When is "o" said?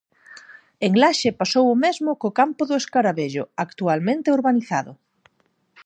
1.69-1.79